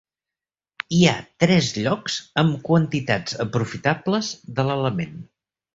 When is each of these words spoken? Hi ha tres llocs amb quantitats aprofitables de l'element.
Hi 0.99 1.01
ha 1.09 1.13
tres 1.43 1.69
llocs 1.83 2.17
amb 2.43 2.59
quantitats 2.71 3.39
aprofitables 3.47 4.35
de 4.59 4.71
l'element. 4.71 5.19